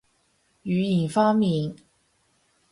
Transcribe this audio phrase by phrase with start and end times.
[0.63, 1.75] 語言方面